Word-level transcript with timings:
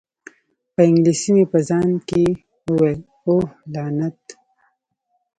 په 0.73 0.81
انګلیسي 0.89 1.29
مې 1.35 1.43
په 1.51 1.57
ځان 1.69 1.89
کې 2.09 2.23
وویل: 2.69 2.99
اوه، 3.27 3.45
لعنت! 3.73 4.21